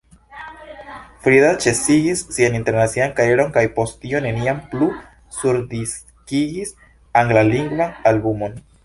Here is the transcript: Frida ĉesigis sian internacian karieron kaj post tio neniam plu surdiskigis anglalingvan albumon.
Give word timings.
Frida 1.25 1.49
ĉesigis 1.65 2.23
sian 2.37 2.55
internacian 2.59 3.13
karieron 3.19 3.53
kaj 3.57 3.63
post 3.75 3.99
tio 4.05 4.21
neniam 4.27 4.63
plu 4.71 4.87
surdiskigis 5.41 6.73
anglalingvan 7.23 7.95
albumon. 8.15 8.59